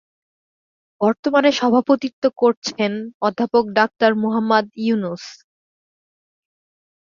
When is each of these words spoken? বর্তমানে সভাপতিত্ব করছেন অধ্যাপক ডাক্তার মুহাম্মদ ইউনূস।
বর্তমানে 1.01 1.49
সভাপতিত্ব 1.59 2.23
করছেন 2.41 2.91
অধ্যাপক 3.21 3.63
ডাক্তার 3.77 4.11
মুহাম্মদ 4.23 4.65
ইউনূস। 4.83 5.23